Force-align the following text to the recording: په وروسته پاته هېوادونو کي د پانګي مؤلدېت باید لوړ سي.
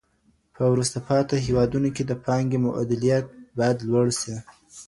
په 0.55 0.63
وروسته 0.73 0.97
پاته 1.07 1.35
هېوادونو 1.45 1.89
کي 1.95 2.03
د 2.05 2.11
پانګي 2.25 2.59
مؤلدېت 2.65 3.25
باید 3.57 3.77
لوړ 3.89 4.07
سي. 4.21 4.35